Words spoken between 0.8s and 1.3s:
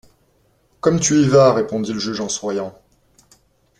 tu y